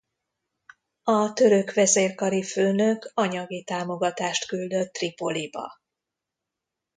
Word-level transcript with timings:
A 1.03 1.33
török 1.33 1.73
vezérkari 1.73 2.43
főnök 2.43 3.11
anyagi 3.13 3.63
támogatást 3.63 4.47
küldött 4.47 4.93
Tripoliba. 4.93 5.77